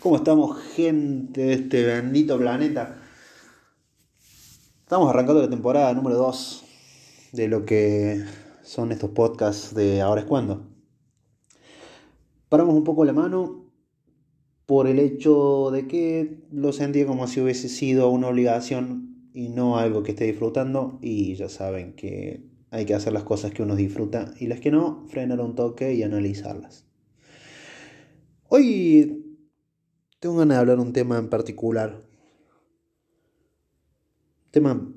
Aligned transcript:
¿Cómo 0.00 0.16
estamos, 0.16 0.58
gente 0.74 1.40
de 1.40 1.52
este 1.54 1.82
bendito 1.82 2.38
planeta? 2.38 2.98
Estamos 4.82 5.08
arrancando 5.08 5.40
la 5.40 5.48
temporada 5.48 5.92
número 5.94 6.16
2 6.16 6.64
de 7.32 7.48
lo 7.48 7.64
que 7.64 8.22
son 8.62 8.92
estos 8.92 9.10
podcasts 9.10 9.74
de 9.74 10.02
Ahora 10.02 10.20
es 10.20 10.26
cuando. 10.26 10.68
Paramos 12.50 12.74
un 12.74 12.84
poco 12.84 13.06
la 13.06 13.14
mano 13.14 13.72
por 14.66 14.86
el 14.86 14.98
hecho 14.98 15.70
de 15.72 15.88
que 15.88 16.46
lo 16.52 16.72
sentí 16.72 17.04
como 17.04 17.26
si 17.26 17.40
hubiese 17.40 17.70
sido 17.70 18.10
una 18.10 18.28
obligación 18.28 19.30
y 19.32 19.48
no 19.48 19.78
algo 19.78 20.02
que 20.02 20.12
esté 20.12 20.26
disfrutando 20.26 20.98
y 21.00 21.34
ya 21.36 21.48
saben 21.48 21.94
que 21.96 22.44
hay 22.70 22.84
que 22.84 22.94
hacer 22.94 23.14
las 23.14 23.24
cosas 23.24 23.50
que 23.50 23.62
uno 23.62 23.74
disfruta 23.74 24.34
y 24.38 24.46
las 24.46 24.60
que 24.60 24.70
no, 24.70 25.06
frenar 25.08 25.40
un 25.40 25.54
toque 25.54 25.94
y 25.94 26.02
analizarlas. 26.02 26.84
Hoy 28.48 29.25
tengo 30.26 30.38
ganas 30.38 30.56
de 30.56 30.60
hablar 30.60 30.80
un 30.80 30.92
tema 30.92 31.18
en 31.18 31.28
particular. 31.28 32.02
Un 34.46 34.50
tema 34.50 34.92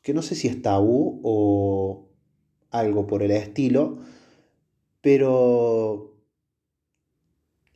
que 0.00 0.14
no 0.14 0.22
sé 0.22 0.36
si 0.36 0.46
es 0.46 0.62
tabú 0.62 1.20
o 1.24 2.08
algo 2.70 3.08
por 3.08 3.24
el 3.24 3.32
estilo, 3.32 3.98
pero 5.00 6.14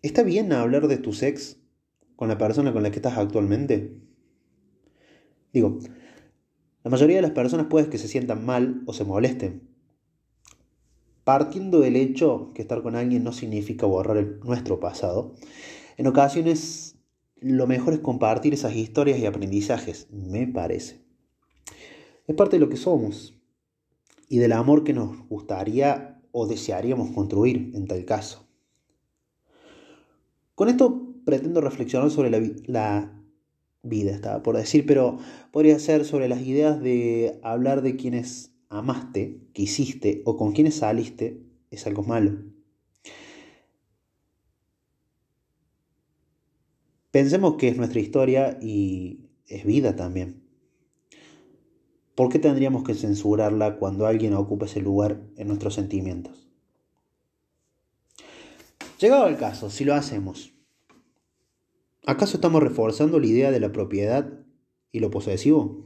¿está 0.03 0.23
bien 0.23 0.53
hablar 0.53 0.87
de 0.87 0.99
tu 0.99 1.13
sex 1.13 1.57
con 2.15 2.29
la 2.29 2.39
persona 2.39 2.73
con 2.73 2.85
la 2.85 2.93
que 2.93 2.99
estás 2.99 3.19
actualmente? 3.19 3.99
Digo, 5.53 5.81
la 6.85 6.93
mayoría 6.93 7.17
de 7.17 7.23
las 7.23 7.33
personas 7.33 7.67
puede 7.67 7.89
que 7.89 7.99
se 7.99 8.07
sientan 8.07 8.47
mal 8.47 8.85
o 8.87 8.93
se 8.93 9.03
molesten. 9.03 9.69
Partiendo 11.25 11.81
del 11.81 11.97
hecho 11.97 12.53
que 12.55 12.63
estar 12.63 12.83
con 12.83 12.95
alguien 12.95 13.25
no 13.25 13.33
significa 13.33 13.85
borrar 13.85 14.25
nuestro 14.45 14.79
pasado, 14.79 15.35
en 15.97 16.07
ocasiones 16.07 16.97
lo 17.41 17.67
mejor 17.67 17.93
es 17.93 18.01
compartir 18.01 18.55
esas 18.55 18.75
historias 18.75 19.19
y 19.19 19.27
aprendizajes, 19.27 20.09
me 20.11 20.47
parece. 20.47 21.01
Es 22.27 22.35
parte 22.35 22.57
de 22.57 22.61
lo 22.61 22.71
que 22.71 22.77
somos 22.77 23.35
y 24.29 24.39
del 24.39 24.53
amor 24.53 24.83
que 24.83 24.95
nos 24.95 25.29
gustaría 25.29 26.23
o 26.33 26.47
desearíamos 26.47 27.11
construir 27.11 27.73
en 27.75 27.87
tal 27.87 28.05
caso. 28.05 28.49
Con 30.55 30.69
esto 30.69 31.15
pretendo 31.25 31.61
reflexionar 31.61 32.11
sobre 32.11 32.31
la, 32.31 32.41
la 32.67 33.23
vida, 33.83 34.13
estaba 34.13 34.43
por 34.43 34.57
decir, 34.57 34.87
pero 34.87 35.19
podría 35.53 35.79
ser 35.79 36.05
sobre 36.05 36.29
las 36.29 36.41
ideas 36.43 36.81
de 36.81 37.39
hablar 37.43 37.83
de 37.83 37.97
quienes 37.97 38.53
amaste, 38.71 39.41
quisiste 39.53 40.23
o 40.25 40.37
con 40.37 40.53
quienes 40.53 40.77
saliste, 40.77 41.43
es 41.71 41.87
algo 41.87 42.03
malo. 42.03 42.54
Pensemos 47.15 47.55
que 47.55 47.69
es 47.69 47.77
nuestra 47.77 48.01
historia 48.01 48.59
y 48.61 49.31
es 49.47 49.65
vida 49.65 49.95
también. 49.95 50.43
¿Por 52.17 52.29
qué 52.29 52.41
tendríamos 52.41 52.83
que 52.83 52.95
censurarla 52.95 53.77
cuando 53.79 54.09
alguien 54.09 54.35
ocupa 54.35 54.67
ese 54.67 54.81
lugar 54.81 55.23
en 55.37 55.47
nuestros 55.47 55.75
sentimientos? 55.75 56.51
Llegado 58.99 59.27
al 59.27 59.39
caso, 59.39 59.71
si 59.71 59.85
lo 59.85 59.95
hacemos, 59.95 60.55
¿Acaso 62.05 62.37
estamos 62.37 62.61
reforzando 62.61 63.21
la 63.21 63.27
idea 63.27 63.53
de 63.53 63.61
la 63.61 63.71
propiedad 63.71 64.33
y 64.91 64.99
lo 64.99 65.13
posesivo? 65.13 65.85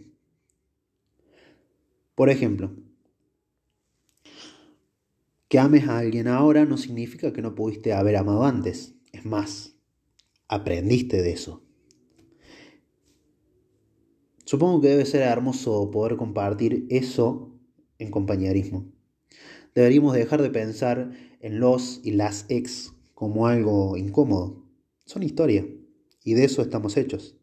Por 2.14 2.30
ejemplo, 2.30 2.72
que 5.48 5.58
ames 5.58 5.86
a 5.88 5.98
alguien 5.98 6.26
ahora 6.26 6.64
no 6.64 6.78
significa 6.78 7.34
que 7.34 7.42
no 7.42 7.54
pudiste 7.54 7.92
haber 7.92 8.16
amado 8.16 8.46
antes. 8.46 8.94
Es 9.12 9.26
más, 9.26 9.77
aprendiste 10.48 11.22
de 11.22 11.32
eso. 11.32 11.62
Supongo 14.44 14.80
que 14.80 14.88
debe 14.88 15.04
ser 15.04 15.22
hermoso 15.22 15.90
poder 15.90 16.16
compartir 16.16 16.86
eso 16.88 17.52
en 17.98 18.10
compañerismo. 18.10 18.90
Deberíamos 19.74 20.14
dejar 20.14 20.40
de 20.40 20.50
pensar 20.50 21.12
en 21.40 21.60
los 21.60 22.00
y 22.02 22.12
las 22.12 22.46
ex 22.48 22.94
como 23.14 23.46
algo 23.46 23.96
incómodo. 23.96 24.64
Son 25.04 25.22
historia 25.22 25.66
y 26.24 26.34
de 26.34 26.44
eso 26.44 26.62
estamos 26.62 26.96
hechos. 26.96 27.36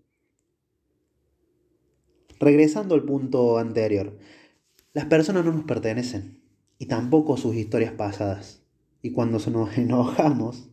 Regresando 2.40 2.96
al 2.96 3.06
punto 3.06 3.58
anterior, 3.58 4.18
las 4.94 5.06
personas 5.06 5.46
no 5.46 5.52
nos 5.52 5.66
pertenecen 5.66 6.42
y 6.78 6.88
tampoco 6.88 7.38
sus 7.38 7.56
historias 7.56 7.94
pasadas. 7.94 8.64
Y 9.02 9.12
cuando 9.12 9.38
nos 9.38 9.78
enojamos, 9.78 10.70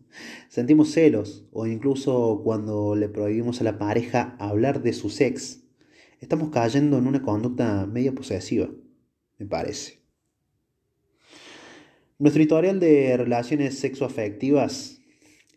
sentimos 0.49 0.91
celos 0.91 1.47
o 1.53 1.67
incluso 1.67 2.41
cuando 2.45 2.95
le 2.95 3.09
prohibimos 3.09 3.61
a 3.61 3.65
la 3.65 3.79
pareja 3.79 4.37
hablar 4.39 4.83
de 4.83 4.93
su 4.93 5.11
sex, 5.11 5.65
estamos 6.21 6.51
cayendo 6.51 6.99
en 6.99 7.07
una 7.07 7.23
conducta 7.23 7.87
media 7.87 8.13
posesiva, 8.15 8.71
me 9.39 9.47
parece. 9.47 10.03
Nuestro 12.19 12.43
historial 12.43 12.79
de 12.79 13.17
relaciones 13.17 13.79
sexoafectivas 13.79 15.01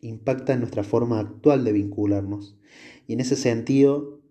impacta 0.01 0.53
en 0.53 0.59
nuestra 0.59 0.83
forma 0.83 1.19
actual 1.19 1.63
de 1.63 1.71
vincularnos. 1.71 2.57
Y 3.07 3.13
en 3.13 3.19
ese 3.19 3.35
sentido, 3.35 4.21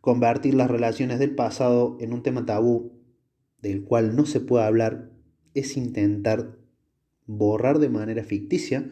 convertir 0.00 0.54
las 0.54 0.70
relaciones 0.70 1.18
del 1.18 1.34
pasado 1.34 1.96
en 2.00 2.12
un 2.12 2.22
tema 2.22 2.46
tabú 2.46 2.92
del 3.60 3.84
cual 3.84 4.16
no 4.16 4.24
se 4.26 4.40
puede 4.40 4.64
hablar 4.64 5.10
es 5.54 5.76
intentar 5.76 6.56
borrar 7.28 7.78
de 7.78 7.90
manera 7.90 8.24
ficticia 8.24 8.90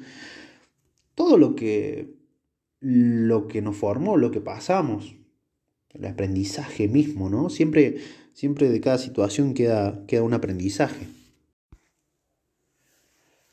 todo 1.17 1.39
lo 1.39 1.57
que 1.57 2.15
lo 2.79 3.49
que 3.49 3.63
nos 3.63 3.77
formó, 3.77 4.17
lo 4.17 4.31
que 4.31 4.41
pasamos, 4.41 5.17
el 5.89 6.05
aprendizaje 6.05 6.87
mismo, 6.87 7.29
¿no? 7.31 7.49
Siempre, 7.51 7.97
siempre 8.33 8.69
de 8.69 8.81
cada 8.81 8.99
situación 8.99 9.55
queda, 9.55 10.07
queda 10.07 10.23
un 10.23 10.35
aprendizaje. 10.35 11.09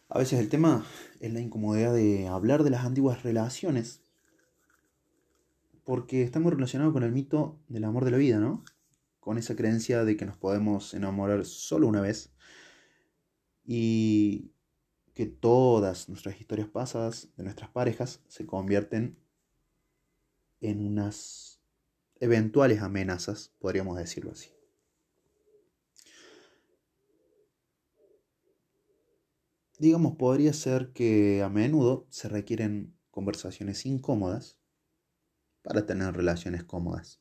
A 0.09 0.19
veces 0.19 0.39
el 0.39 0.49
tema 0.49 0.85
es 1.19 1.33
la 1.33 1.39
incomodidad 1.39 1.93
de 1.93 2.27
hablar 2.27 2.63
de 2.63 2.69
las 2.69 2.85
antiguas 2.85 3.23
relaciones, 3.23 4.01
porque 5.83 6.21
está 6.21 6.39
muy 6.39 6.51
relacionado 6.51 6.93
con 6.93 7.03
el 7.03 7.11
mito 7.11 7.59
del 7.69 7.85
amor 7.85 8.05
de 8.05 8.11
la 8.11 8.17
vida, 8.17 8.39
¿no? 8.39 8.63
Con 9.19 9.37
esa 9.37 9.55
creencia 9.55 10.03
de 10.03 10.17
que 10.17 10.25
nos 10.25 10.37
podemos 10.37 10.93
enamorar 10.93 11.45
solo 11.45 11.87
una 11.87 12.01
vez 12.01 12.33
y 13.65 14.51
que 15.13 15.25
todas 15.25 16.09
nuestras 16.09 16.39
historias 16.39 16.67
pasadas 16.67 17.29
de 17.37 17.43
nuestras 17.43 17.69
parejas 17.69 18.21
se 18.27 18.45
convierten 18.45 19.17
en 20.61 20.85
unas 20.85 21.59
eventuales 22.19 22.81
amenazas, 22.81 23.53
podríamos 23.59 23.97
decirlo 23.97 24.31
así. 24.31 24.49
Digamos, 29.77 30.15
podría 30.15 30.53
ser 30.53 30.93
que 30.93 31.43
a 31.43 31.49
menudo 31.49 32.07
se 32.09 32.29
requieren 32.29 32.95
conversaciones 33.11 33.85
incómodas 33.85 34.57
para 35.61 35.85
tener 35.85 36.15
relaciones 36.15 36.63
cómodas. 36.63 37.19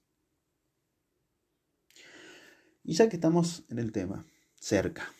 Y 2.85 2.95
ya 2.95 3.09
que 3.09 3.17
estamos 3.17 3.65
en 3.69 3.79
el 3.79 3.93
tema, 3.93 4.25
cerca, 4.55 5.13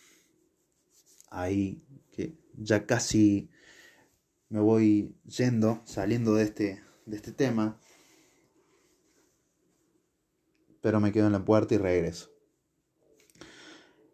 ahí 1.31 1.83
que 2.11 2.42
ya 2.57 2.87
casi 2.87 3.51
me 4.49 4.61
voy 4.61 5.15
yendo, 5.25 5.83
saliendo 5.85 6.35
de 6.35 6.45
este, 6.45 6.83
de 7.07 7.17
este 7.17 7.33
tema, 7.33 7.79
pero 10.81 11.01
me 11.01 11.13
quedo 11.13 11.27
en 11.27 11.33
la 11.33 11.45
puerta 11.45 11.75
y 11.75 11.79
regreso. 11.79 12.31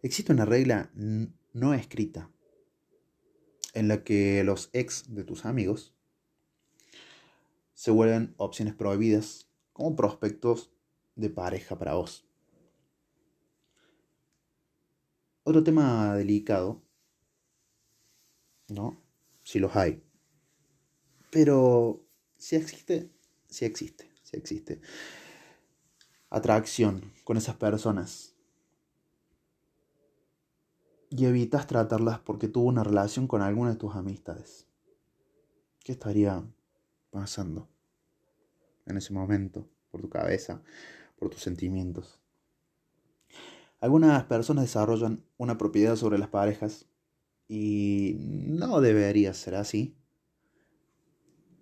Existe 0.03 0.33
una 0.33 0.45
regla 0.45 0.91
no 0.95 1.75
escrita 1.75 2.31
en 3.75 3.89
la 3.89 4.05
que 4.05 4.45
los 4.45 4.71
ex 4.73 5.15
de 5.15 5.25
tus 5.25 5.45
amigos 5.45 5.95
se 7.75 7.91
vuelven 7.91 8.35
opciones 8.37 8.75
prohibidas 8.75 9.49
como 9.73 9.97
prospectos 9.97 10.73
de 11.15 11.31
pareja 11.31 11.79
para 11.79 11.95
vos. 11.95 12.27
Otro 15.45 15.65
tema 15.65 16.15
delicado, 16.15 16.83
¿no? 18.69 19.03
Si 19.43 19.59
los 19.59 19.75
hay. 19.77 20.03
Pero 21.31 22.05
si 22.37 22.57
existe, 22.57 23.11
si 23.49 23.65
existe, 23.65 24.11
si 24.23 24.37
existe. 24.37 24.81
Atracción 26.31 27.13
con 27.25 27.37
esas 27.37 27.57
personas 27.57 28.35
y 31.11 31.25
evitas 31.25 31.67
tratarlas 31.67 32.19
porque 32.21 32.49
tuvo 32.49 32.69
una 32.69 32.85
relación 32.85 33.27
con 33.27 33.43
alguna 33.43 33.71
de 33.71 33.77
tus 33.77 33.95
amistades. 33.95 34.67
¿Qué 35.83 35.93
estaría 35.93 36.45
pasando 37.11 37.69
en 38.87 38.99
ese 38.99 39.13
momento 39.15 39.67
por 39.91 40.03
tu 40.03 40.11
cabeza, 40.11 40.63
por 41.19 41.31
tus 41.31 41.41
sentimientos? 41.41 42.21
Algunas 43.81 44.25
personas 44.25 44.65
desarrollan 44.65 45.25
una 45.39 45.57
propiedad 45.57 45.97
sobre 45.97 46.19
las 46.19 46.29
parejas 46.29 46.87
y 47.49 48.17
no 48.19 48.81
debería 48.81 49.35
ser 49.35 49.55
así. 49.57 49.95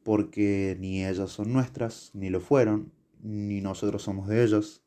porque 0.03 0.77
ni 0.79 1.05
ellas 1.05 1.33
son 1.33 1.53
nuestras, 1.53 2.13
ni 2.15 2.31
lo 2.31 2.41
fueron, 2.41 2.93
ni 3.23 3.61
nosotros 3.61 4.03
somos 4.05 4.29
de 4.29 4.45
ellas. 4.45 4.83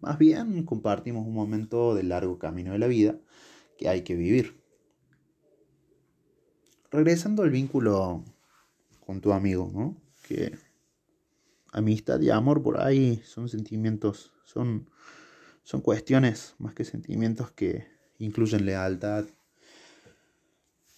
Más 0.00 0.18
bien 0.18 0.64
compartimos 0.64 1.24
un 1.24 1.32
momento 1.32 1.94
del 1.94 2.08
largo 2.08 2.40
camino 2.40 2.72
de 2.72 2.80
la 2.80 2.88
vida 2.88 3.20
que 3.78 3.88
hay 3.88 4.02
que 4.02 4.16
vivir. 4.16 4.60
Regresando 6.90 7.44
al 7.44 7.50
vínculo 7.50 8.24
con 9.06 9.20
tu 9.20 9.32
amigo, 9.32 9.70
¿no? 9.72 9.96
Que 10.26 10.58
amistad 11.70 12.20
y 12.20 12.30
amor 12.30 12.64
por 12.64 12.80
ahí 12.80 13.22
son 13.24 13.48
sentimientos, 13.48 14.32
son, 14.44 14.90
son 15.62 15.82
cuestiones 15.82 16.56
más 16.58 16.74
que 16.74 16.84
sentimientos 16.84 17.52
que 17.52 17.91
incluyen 18.24 18.66
lealtad 18.66 19.26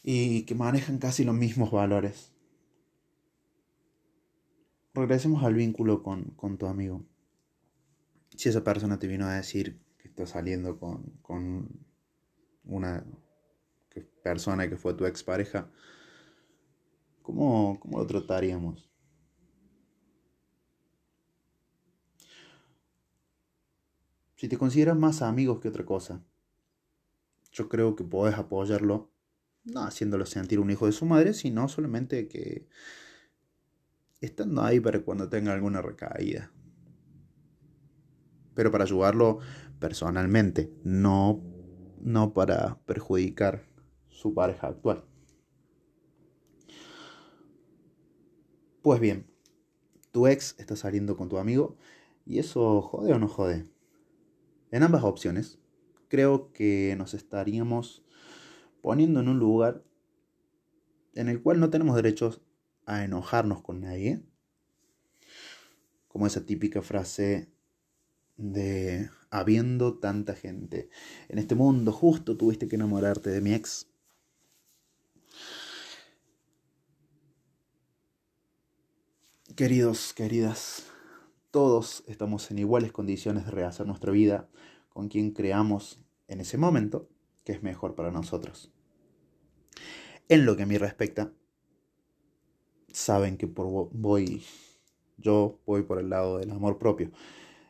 y 0.02 0.42
que 0.42 0.54
manejan 0.54 0.98
casi 0.98 1.24
los 1.24 1.34
mismos 1.34 1.70
valores. 1.70 2.32
Regresemos 4.94 5.42
al 5.42 5.54
vínculo 5.54 6.02
con, 6.02 6.24
con 6.36 6.58
tu 6.58 6.66
amigo 6.66 7.04
si 8.36 8.48
esa 8.48 8.64
persona 8.64 8.98
te 8.98 9.06
vino 9.06 9.26
a 9.26 9.34
decir 9.34 9.80
que 9.98 10.08
está 10.08 10.26
saliendo 10.26 10.78
con, 10.78 11.68
una 12.64 13.04
persona 14.22 14.68
que 14.68 14.76
fue 14.76 14.94
tu 14.94 15.04
expareja, 15.04 15.70
¿cómo, 17.22 17.78
¿cómo 17.78 17.98
lo 17.98 18.06
trataríamos? 18.06 18.90
Si 24.36 24.48
te 24.48 24.56
consideras 24.58 24.96
más 24.96 25.22
amigos 25.22 25.60
que 25.60 25.68
otra 25.68 25.84
cosa, 25.84 26.24
yo 27.54 27.70
creo 27.70 27.96
que 27.96 28.04
puedes 28.04 28.36
apoyarlo, 28.36 29.10
no 29.64 29.84
haciéndolo 29.84 30.26
sentir 30.26 30.60
un 30.60 30.70
hijo 30.70 30.84
de 30.84 30.92
su 30.92 31.06
madre, 31.06 31.32
sino 31.32 31.66
solamente 31.68 32.28
que 32.28 32.68
estando 34.20 34.62
ahí 34.62 34.78
para 34.78 35.00
cuando 35.00 35.30
tenga 35.30 35.54
alguna 35.54 35.80
recaída 35.80 36.52
pero 38.54 38.70
para 38.70 38.84
ayudarlo 38.84 39.40
personalmente, 39.78 40.72
no, 40.84 41.42
no 42.00 42.32
para 42.32 42.80
perjudicar 42.86 43.64
su 44.08 44.32
pareja 44.32 44.68
actual. 44.68 45.04
Pues 48.82 49.00
bien, 49.00 49.26
tu 50.12 50.26
ex 50.26 50.54
está 50.58 50.76
saliendo 50.76 51.16
con 51.16 51.28
tu 51.28 51.38
amigo 51.38 51.76
y 52.24 52.38
eso 52.38 52.80
jode 52.82 53.12
o 53.12 53.18
no 53.18 53.28
jode. 53.28 53.64
En 54.70 54.82
ambas 54.82 55.04
opciones, 55.04 55.58
creo 56.08 56.52
que 56.52 56.94
nos 56.96 57.14
estaríamos 57.14 58.04
poniendo 58.82 59.20
en 59.20 59.28
un 59.28 59.38
lugar 59.38 59.84
en 61.14 61.28
el 61.28 61.42
cual 61.42 61.60
no 61.60 61.70
tenemos 61.70 61.96
derechos 61.96 62.40
a 62.86 63.04
enojarnos 63.04 63.62
con 63.62 63.80
nadie. 63.80 64.22
Como 66.08 66.26
esa 66.26 66.44
típica 66.44 66.82
frase 66.82 67.50
de 68.36 69.10
habiendo 69.30 69.98
tanta 69.98 70.34
gente 70.34 70.88
en 71.28 71.38
este 71.38 71.54
mundo, 71.54 71.92
justo 71.92 72.36
tuviste 72.36 72.68
que 72.68 72.76
enamorarte 72.76 73.30
de 73.30 73.40
mi 73.40 73.54
ex. 73.54 73.88
Queridos, 79.56 80.12
queridas, 80.14 80.84
todos 81.52 82.02
estamos 82.08 82.50
en 82.50 82.58
iguales 82.58 82.90
condiciones 82.90 83.44
de 83.44 83.52
rehacer 83.52 83.86
nuestra 83.86 84.10
vida 84.10 84.48
con 84.94 85.08
quien 85.08 85.32
creamos 85.32 86.00
en 86.28 86.40
ese 86.40 86.56
momento 86.56 87.10
que 87.44 87.52
es 87.52 87.62
mejor 87.62 87.94
para 87.94 88.10
nosotros. 88.10 88.72
En 90.30 90.46
lo 90.46 90.56
que 90.56 90.62
a 90.62 90.66
mí 90.66 90.78
respecta, 90.78 91.34
saben 92.90 93.36
que 93.36 93.46
por 93.46 93.90
voy 93.92 94.42
yo 95.18 95.60
voy 95.66 95.82
por 95.82 95.98
el 95.98 96.10
lado 96.10 96.38
del 96.38 96.50
amor 96.50 96.78
propio 96.78 97.10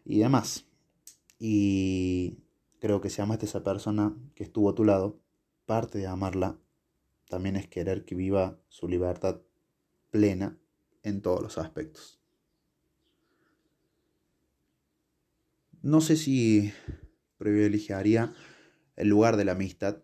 y 0.04 0.20
demás. 0.20 0.66
Y 1.38 2.38
creo 2.78 3.00
que 3.00 3.10
si 3.10 3.20
amaste 3.20 3.46
a 3.46 3.48
esa 3.48 3.64
persona 3.64 4.16
que 4.34 4.44
estuvo 4.44 4.70
a 4.70 4.74
tu 4.74 4.84
lado, 4.84 5.18
parte 5.66 5.98
de 5.98 6.06
amarla 6.06 6.58
también 7.28 7.56
es 7.56 7.66
querer 7.66 8.04
que 8.04 8.14
viva 8.14 8.58
su 8.68 8.86
libertad 8.86 9.40
plena 10.10 10.58
en 11.02 11.22
todos 11.22 11.42
los 11.42 11.58
aspectos. 11.58 12.20
No 15.82 16.00
sé 16.00 16.16
si 16.16 16.72
privilegiaría 17.44 18.34
el 18.96 19.08
lugar 19.08 19.36
de 19.36 19.44
la 19.44 19.52
amistad 19.52 20.02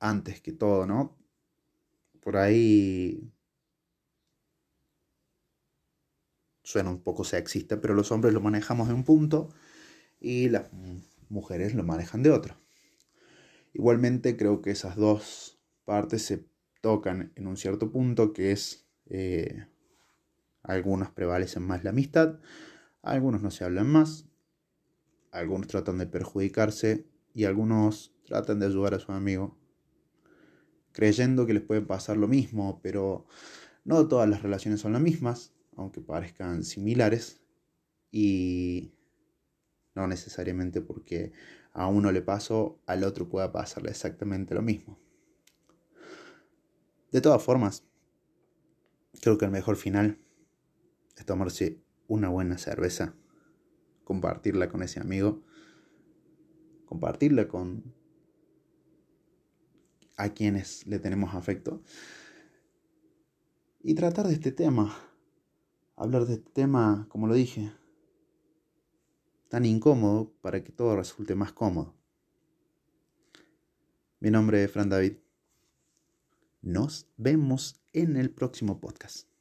antes 0.00 0.40
que 0.40 0.52
todo, 0.52 0.84
¿no? 0.84 1.16
Por 2.20 2.36
ahí 2.36 3.32
suena 6.64 6.90
un 6.90 7.02
poco 7.02 7.24
sexista, 7.24 7.80
pero 7.80 7.94
los 7.94 8.10
hombres 8.10 8.34
lo 8.34 8.40
manejamos 8.40 8.88
de 8.88 8.94
un 8.94 9.04
punto 9.04 9.48
y 10.20 10.48
las 10.48 10.70
mujeres 11.28 11.74
lo 11.74 11.84
manejan 11.84 12.22
de 12.22 12.30
otro. 12.30 12.56
Igualmente 13.72 14.36
creo 14.36 14.60
que 14.60 14.72
esas 14.72 14.96
dos 14.96 15.60
partes 15.84 16.22
se 16.22 16.46
tocan 16.80 17.32
en 17.36 17.46
un 17.46 17.56
cierto 17.56 17.92
punto 17.92 18.32
que 18.32 18.52
es 18.52 18.88
eh, 19.06 19.66
algunos 20.62 21.10
prevalecen 21.10 21.62
más 21.62 21.84
la 21.84 21.90
amistad, 21.90 22.40
algunos 23.02 23.42
no 23.42 23.50
se 23.50 23.64
hablan 23.64 23.88
más, 23.88 24.31
algunos 25.32 25.66
tratan 25.66 25.98
de 25.98 26.06
perjudicarse 26.06 27.04
y 27.34 27.44
algunos 27.44 28.14
tratan 28.24 28.60
de 28.60 28.66
ayudar 28.66 28.94
a 28.94 29.00
su 29.00 29.10
amigo 29.10 29.58
creyendo 30.92 31.46
que 31.46 31.54
les 31.54 31.62
puede 31.62 31.80
pasar 31.80 32.18
lo 32.18 32.28
mismo, 32.28 32.78
pero 32.82 33.26
no 33.84 34.06
todas 34.06 34.28
las 34.28 34.42
relaciones 34.42 34.80
son 34.80 34.92
las 34.92 35.02
mismas 35.02 35.52
aunque 35.76 36.00
parezcan 36.00 36.64
similares, 36.64 37.40
y 38.10 38.92
no 39.94 40.06
necesariamente 40.06 40.80
porque 40.80 41.32
a 41.72 41.86
uno 41.86 42.12
le 42.12 42.22
pasó, 42.22 42.80
al 42.86 43.04
otro 43.04 43.28
pueda 43.28 43.52
pasarle 43.52 43.90
exactamente 43.90 44.54
lo 44.54 44.62
mismo. 44.62 44.98
De 47.10 47.20
todas 47.20 47.42
formas, 47.42 47.84
creo 49.20 49.38
que 49.38 49.44
el 49.44 49.50
mejor 49.50 49.76
final 49.76 50.18
es 51.16 51.24
tomarse 51.24 51.80
una 52.06 52.28
buena 52.28 52.58
cerveza, 52.58 53.14
compartirla 54.04 54.68
con 54.68 54.82
ese 54.82 55.00
amigo, 55.00 55.42
compartirla 56.86 57.48
con 57.48 57.94
a 60.16 60.30
quienes 60.30 60.86
le 60.86 60.98
tenemos 60.98 61.34
afecto 61.34 61.82
y 63.82 63.94
tratar 63.94 64.28
de 64.28 64.34
este 64.34 64.52
tema 64.52 64.94
hablar 65.96 66.26
de 66.26 66.34
este 66.34 66.50
tema, 66.50 67.06
como 67.08 67.26
lo 67.26 67.34
dije, 67.34 67.72
tan 69.48 69.64
incómodo 69.64 70.32
para 70.40 70.64
que 70.64 70.72
todo 70.72 70.96
resulte 70.96 71.34
más 71.34 71.52
cómodo. 71.52 71.94
Mi 74.18 74.30
nombre 74.30 74.64
es 74.64 74.70
Fran 74.70 74.88
David. 74.88 75.18
Nos 76.60 77.08
vemos 77.16 77.80
en 77.92 78.16
el 78.16 78.30
próximo 78.30 78.80
podcast. 78.80 79.31